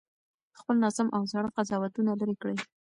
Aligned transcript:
خپل 0.59 0.75
ناسم 0.83 1.07
او 1.15 1.21
زاړه 1.31 1.49
قضاوتونه 1.57 2.11
لرې 2.19 2.35
کړئ. 2.41 2.55